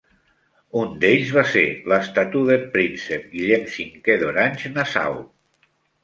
Un 0.83 0.93
d'ells 1.01 1.33
va 1.33 1.41
ser 1.49 1.65
l'estatúder-príncep 1.91 3.27
Guillem 3.33 3.67
V 3.75 4.15
d'Orange-Nassau. 4.23 5.21